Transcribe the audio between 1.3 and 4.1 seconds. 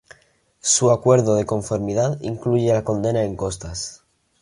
de conformidad incluye la condena en costas.